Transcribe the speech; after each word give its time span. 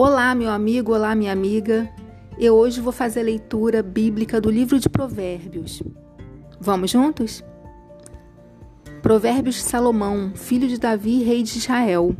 Olá, 0.00 0.32
meu 0.32 0.48
amigo, 0.48 0.92
olá, 0.92 1.12
minha 1.12 1.32
amiga. 1.32 1.90
Eu 2.38 2.54
hoje 2.54 2.80
vou 2.80 2.92
fazer 2.92 3.18
a 3.18 3.24
leitura 3.24 3.82
bíblica 3.82 4.40
do 4.40 4.48
livro 4.48 4.78
de 4.78 4.88
Provérbios. 4.88 5.82
Vamos 6.60 6.92
juntos? 6.92 7.42
Provérbios 9.02 9.56
de 9.56 9.62
Salomão, 9.62 10.34
filho 10.36 10.68
de 10.68 10.78
Davi, 10.78 11.24
rei 11.24 11.42
de 11.42 11.58
Israel. 11.58 12.14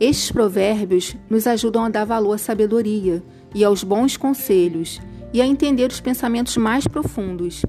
Estes 0.00 0.32
provérbios 0.32 1.16
nos 1.30 1.46
ajudam 1.46 1.84
a 1.84 1.88
dar 1.88 2.04
valor 2.04 2.32
à 2.32 2.38
sabedoria 2.38 3.22
e 3.54 3.62
aos 3.62 3.84
bons 3.84 4.16
conselhos 4.16 5.00
e 5.32 5.40
a 5.40 5.46
entender 5.46 5.88
os 5.92 6.00
pensamentos 6.00 6.56
mais 6.56 6.84
profundos. 6.84 7.64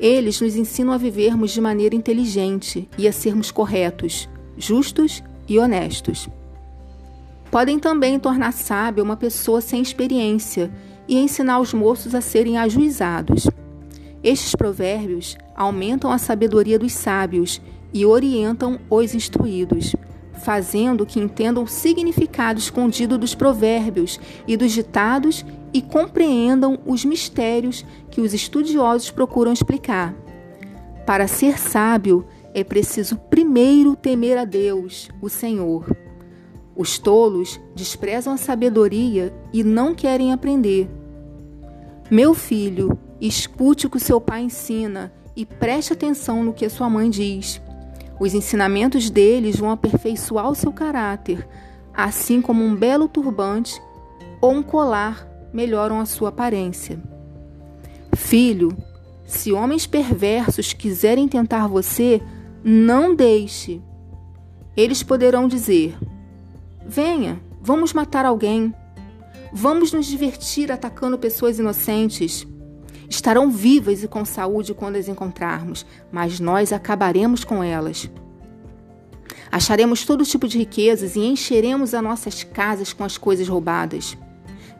Eles 0.00 0.40
nos 0.40 0.56
ensinam 0.56 0.94
a 0.94 0.96
vivermos 0.96 1.50
de 1.50 1.60
maneira 1.60 1.94
inteligente 1.94 2.88
e 2.96 3.06
a 3.06 3.12
sermos 3.12 3.50
corretos, 3.50 4.30
justos 4.56 5.22
e 5.46 5.58
honestos. 5.58 6.26
Podem 7.50 7.78
também 7.78 8.18
tornar 8.18 8.52
sábia 8.52 9.02
uma 9.02 9.16
pessoa 9.16 9.60
sem 9.60 9.80
experiência 9.80 10.70
e 11.08 11.16
ensinar 11.16 11.60
os 11.60 11.72
moços 11.72 12.14
a 12.14 12.20
serem 12.20 12.58
ajuizados. 12.58 13.46
Estes 14.22 14.54
provérbios 14.54 15.36
aumentam 15.54 16.10
a 16.10 16.18
sabedoria 16.18 16.78
dos 16.78 16.92
sábios 16.92 17.60
e 17.92 18.04
orientam 18.04 18.78
os 18.90 19.14
instruídos, 19.14 19.94
fazendo 20.42 21.06
que 21.06 21.20
entendam 21.20 21.62
o 21.62 21.68
significado 21.68 22.58
escondido 22.58 23.16
dos 23.16 23.34
provérbios 23.34 24.20
e 24.46 24.56
dos 24.56 24.72
ditados 24.72 25.44
e 25.72 25.80
compreendam 25.80 26.78
os 26.84 27.04
mistérios 27.04 27.84
que 28.10 28.20
os 28.20 28.34
estudiosos 28.34 29.10
procuram 29.10 29.52
explicar. 29.52 30.14
Para 31.06 31.28
ser 31.28 31.58
sábio, 31.58 32.26
é 32.52 32.64
preciso 32.64 33.16
primeiro 33.16 33.94
temer 33.94 34.36
a 34.36 34.44
Deus, 34.44 35.08
o 35.22 35.28
Senhor. 35.28 35.86
Os 36.76 36.98
tolos 36.98 37.58
desprezam 37.74 38.34
a 38.34 38.36
sabedoria 38.36 39.32
e 39.52 39.64
não 39.64 39.94
querem 39.94 40.32
aprender. 40.32 40.90
Meu 42.10 42.34
filho, 42.34 42.98
escute 43.20 43.86
o 43.86 43.90
que 43.90 43.98
seu 43.98 44.20
pai 44.20 44.42
ensina 44.42 45.12
e 45.34 45.46
preste 45.46 45.92
atenção 45.92 46.44
no 46.44 46.52
que 46.52 46.68
sua 46.68 46.90
mãe 46.90 47.08
diz. 47.08 47.60
Os 48.20 48.34
ensinamentos 48.34 49.08
deles 49.08 49.56
vão 49.56 49.70
aperfeiçoar 49.70 50.50
o 50.50 50.54
seu 50.54 50.72
caráter, 50.72 51.48
assim 51.94 52.42
como 52.42 52.62
um 52.62 52.74
belo 52.76 53.08
turbante 53.08 53.80
ou 54.40 54.52
um 54.52 54.62
colar 54.62 55.26
melhoram 55.52 55.98
a 55.98 56.06
sua 56.06 56.28
aparência. 56.28 57.02
Filho, 58.14 58.76
se 59.24 59.52
homens 59.52 59.86
perversos 59.86 60.72
quiserem 60.72 61.26
tentar 61.26 61.66
você, 61.66 62.22
não 62.62 63.14
deixe. 63.14 63.82
Eles 64.76 65.02
poderão 65.02 65.48
dizer: 65.48 65.96
Venha, 66.88 67.42
vamos 67.60 67.92
matar 67.92 68.24
alguém. 68.24 68.72
Vamos 69.52 69.92
nos 69.92 70.06
divertir 70.06 70.70
atacando 70.70 71.18
pessoas 71.18 71.58
inocentes. 71.58 72.46
Estarão 73.08 73.50
vivas 73.50 74.04
e 74.04 74.08
com 74.08 74.24
saúde 74.24 74.72
quando 74.72 74.96
as 74.96 75.08
encontrarmos, 75.08 75.84
mas 76.12 76.38
nós 76.38 76.72
acabaremos 76.72 77.42
com 77.42 77.62
elas. 77.62 78.10
Acharemos 79.50 80.04
todo 80.04 80.24
tipo 80.24 80.46
de 80.46 80.58
riquezas 80.58 81.16
e 81.16 81.20
encheremos 81.20 81.92
as 81.94 82.02
nossas 82.02 82.44
casas 82.44 82.92
com 82.92 83.04
as 83.04 83.18
coisas 83.18 83.48
roubadas. 83.48 84.16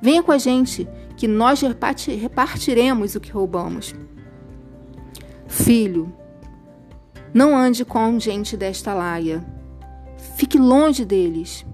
Venha 0.01 0.23
com 0.23 0.33
a 0.33 0.39
gente, 0.39 0.89
que 1.17 1.27
nós 1.27 1.61
repartiremos 1.61 3.15
o 3.15 3.20
que 3.20 3.33
roubamos. 3.33 3.95
Filho, 5.48 6.13
não 7.33 7.57
ande 7.57 7.85
com 7.85 8.19
gente 8.20 8.57
desta 8.57 8.93
laia. 8.93 9.45
Fique 10.37 10.59
longe 10.59 11.05
deles. 11.05 11.65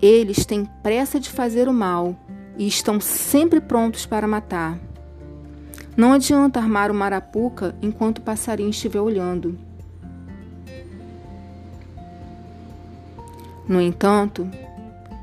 Eles 0.00 0.44
têm 0.44 0.64
pressa 0.82 1.18
de 1.18 1.30
fazer 1.30 1.68
o 1.68 1.72
mal 1.72 2.14
e 2.58 2.66
estão 2.66 3.00
sempre 3.00 3.60
prontos 3.60 4.06
para 4.06 4.26
matar. 4.26 4.78
Não 5.96 6.12
adianta 6.12 6.60
armar 6.60 6.90
uma 6.90 7.06
arapuca 7.06 7.74
enquanto 7.80 8.18
o 8.18 8.22
passarinho 8.22 8.70
estiver 8.70 9.00
olhando. 9.00 9.58
No 13.66 13.80
entanto, 13.80 14.48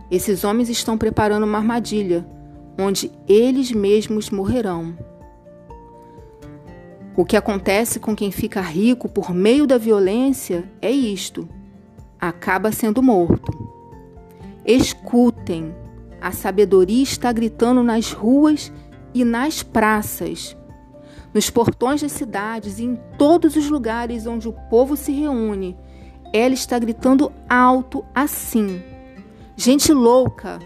esses 0.09 0.43
homens 0.43 0.69
estão 0.69 0.97
preparando 0.97 1.43
uma 1.43 1.59
armadilha 1.59 2.25
onde 2.77 3.11
eles 3.27 3.71
mesmos 3.71 4.29
morrerão. 4.29 4.97
O 7.15 7.23
que 7.23 7.37
acontece 7.37 7.99
com 7.99 8.15
quem 8.15 8.31
fica 8.31 8.59
rico 8.59 9.07
por 9.07 9.33
meio 9.33 9.67
da 9.67 9.77
violência 9.77 10.69
é 10.81 10.89
isto: 10.89 11.47
acaba 12.19 12.71
sendo 12.71 13.03
morto. 13.03 13.62
Escutem, 14.65 15.75
a 16.21 16.31
sabedoria 16.31 17.03
está 17.03 17.31
gritando 17.33 17.83
nas 17.83 18.13
ruas 18.13 18.71
e 19.13 19.25
nas 19.25 19.61
praças, 19.61 20.55
nos 21.33 21.49
portões 21.49 22.01
das 22.01 22.13
cidades 22.13 22.79
e 22.79 22.85
em 22.85 22.99
todos 23.17 23.57
os 23.57 23.69
lugares 23.69 24.25
onde 24.25 24.47
o 24.47 24.53
povo 24.69 24.95
se 24.95 25.11
reúne. 25.11 25.75
Ela 26.31 26.53
está 26.53 26.79
gritando 26.79 27.31
alto 27.49 28.05
assim: 28.15 28.81
Gente 29.57 29.91
louca, 29.91 30.59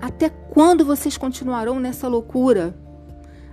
até 0.00 0.28
quando 0.28 0.84
vocês 0.84 1.16
continuarão 1.16 1.80
nessa 1.80 2.06
loucura? 2.06 2.76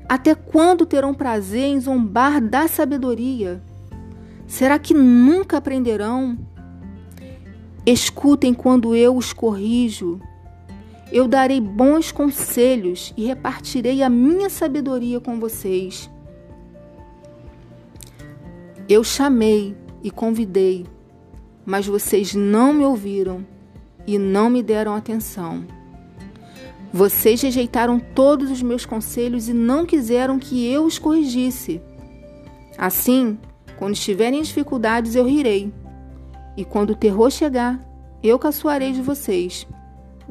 Até 0.08 0.36
quando 0.36 0.86
terão 0.86 1.14
prazer 1.14 1.66
em 1.66 1.80
zombar 1.80 2.42
da 2.42 2.68
sabedoria? 2.68 3.64
Será 4.46 4.78
que 4.78 4.94
nunca 4.94 5.58
aprenderão? 5.58 6.38
Escutem 7.86 8.52
quando 8.52 8.96
eu 8.96 9.16
os 9.16 9.32
corrijo. 9.32 10.20
Eu 11.12 11.28
darei 11.28 11.62
bons 11.62 12.12
conselhos 12.12 13.14
e 13.16 13.26
repartirei 13.26 14.02
a 14.02 14.10
minha 14.10 14.50
sabedoria 14.50 15.20
com 15.20 15.40
vocês. 15.40 16.10
Eu 18.90 19.04
chamei 19.04 19.76
e 20.04 20.10
convidei, 20.10 20.88
mas 21.64 21.86
vocês 21.86 22.34
não 22.34 22.74
me 22.74 22.84
ouviram 22.84 23.46
e 24.08 24.18
não 24.18 24.50
me 24.50 24.64
deram 24.64 24.96
atenção. 24.96 25.64
Vocês 26.92 27.42
rejeitaram 27.42 28.00
todos 28.00 28.50
os 28.50 28.64
meus 28.64 28.84
conselhos 28.84 29.48
e 29.48 29.54
não 29.54 29.86
quiseram 29.86 30.40
que 30.40 30.66
eu 30.66 30.86
os 30.86 30.98
corrigisse. 30.98 31.80
Assim, 32.78 33.38
quando 33.78 33.94
estiverem 33.94 34.40
em 34.40 34.44
dificuldades, 34.44 35.14
eu 35.16 35.28
rirei 35.28 35.72
e 36.58 36.64
quando 36.64 36.92
o 36.92 36.96
terror 36.96 37.30
chegar, 37.30 37.80
eu 38.24 38.40
caçoarei 38.40 38.92
de 38.92 39.02
vocês. 39.02 39.68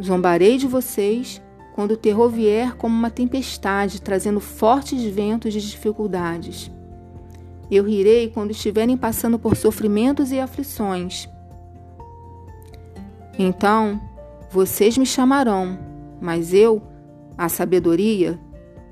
Zombarei 0.03 0.57
de 0.57 0.67
vocês 0.67 1.41
quando 1.75 1.93
o 1.93 1.97
terror 1.97 2.29
vier 2.29 2.75
como 2.77 2.97
uma 2.97 3.11
tempestade, 3.11 4.01
trazendo 4.01 4.41
fortes 4.41 5.03
ventos 5.03 5.53
de 5.53 5.61
dificuldades. 5.61 6.71
Eu 7.71 7.85
rirei 7.85 8.29
quando 8.29 8.53
estiverem 8.53 8.97
passando 8.97 9.39
por 9.39 9.57
sofrimentos 9.57 10.31
e 10.31 10.39
aflições. 10.39 11.29
Então, 13.39 14.01
vocês 14.51 14.97
me 14.97 15.05
chamarão, 15.05 15.79
mas 16.21 16.55
eu, 16.55 16.81
a 17.37 17.49
sabedoria, 17.49 18.39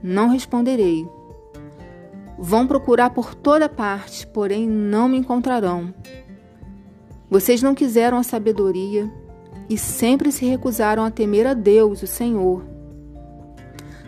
não 0.03 0.29
responderei. 0.29 1.07
Vão 2.37 2.67
procurar 2.67 3.11
por 3.11 3.35
toda 3.35 3.69
parte, 3.69 4.27
porém 4.27 4.67
não 4.67 5.09
me 5.09 5.17
encontrarão. 5.17 5.95
Vocês 7.33 7.63
não 7.63 7.75
quiseram 7.75 8.19
a 8.19 8.23
sabedoria 8.23 9.11
e 9.67 9.79
sempre 9.79 10.31
se 10.31 10.45
recusaram 10.45 11.03
a 11.03 11.11
temer 11.11 11.47
a 11.47 11.55
Deus, 11.55 12.03
o 12.03 12.07
Senhor. 12.07 12.63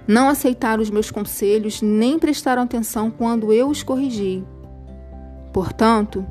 Não 0.06 0.28
aceitaram 0.28 0.82
os 0.82 0.90
meus 0.90 1.10
conselhos, 1.10 1.80
nem 1.80 2.18
prestaram 2.18 2.60
atenção 2.60 3.10
quando 3.10 3.50
eu 3.50 3.70
os 3.70 3.82
corrigi. 3.82 4.44
Portanto, 5.54 6.22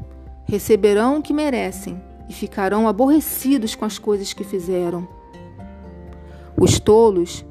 receberão 0.45 1.17
o 1.17 1.21
que 1.23 1.33
merecem 1.33 1.99
e 2.29 2.33
ficarão 2.33 2.87
aborrecidos 2.87 3.73
com 3.73 3.85
as 3.85 3.97
coisas 3.97 4.31
que 4.31 4.43
fizeram. 4.43 5.07
Os 6.55 6.77
tolos 6.77 7.43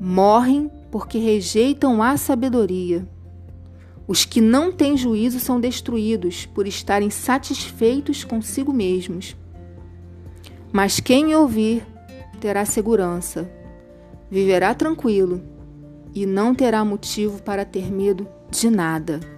morrem 0.00 0.70
porque 0.92 1.18
rejeitam 1.18 2.00
a 2.00 2.16
sabedoria. 2.16 3.04
Os 4.06 4.24
que 4.24 4.40
não 4.40 4.70
têm 4.70 4.96
juízo 4.96 5.40
são 5.40 5.58
destruídos 5.58 6.46
por 6.46 6.66
estarem 6.66 7.10
satisfeitos 7.10 8.22
consigo 8.22 8.72
mesmos. 8.72 9.36
Mas 10.72 11.00
quem 11.00 11.34
ouvir 11.34 11.86
terá 12.40 12.64
segurança, 12.64 13.50
viverá 14.30 14.74
tranquilo 14.74 15.42
e 16.14 16.26
não 16.26 16.54
terá 16.54 16.84
motivo 16.84 17.42
para 17.42 17.64
ter 17.64 17.90
medo 17.90 18.28
de 18.50 18.68
nada. 18.68 19.33